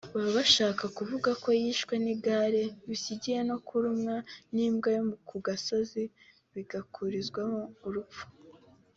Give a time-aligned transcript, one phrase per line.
[0.13, 4.15] Baba bashaka kuvuga ko yishwe n’igare bisigiye no kurumwa
[4.53, 6.03] n’imbwa yo ku gasozi
[6.53, 8.23] bigakurizamo urupfu